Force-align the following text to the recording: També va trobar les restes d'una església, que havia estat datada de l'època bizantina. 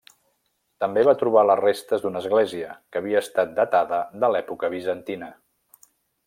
També 0.83 1.01
va 1.07 1.13
trobar 1.23 1.43
les 1.49 1.59
restes 1.59 2.05
d'una 2.05 2.23
església, 2.25 2.71
que 2.95 3.01
havia 3.03 3.21
estat 3.27 3.53
datada 3.61 4.01
de 4.25 4.31
l'època 4.33 4.73
bizantina. 4.77 5.31